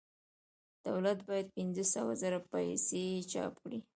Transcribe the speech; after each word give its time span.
دولت 0.87 1.19
باید 1.27 1.47
پنځه 1.57 1.83
سوه 1.93 2.13
زره 2.21 2.39
پیسې 2.51 3.05
چاپ 3.31 3.53
کړي 3.61 3.79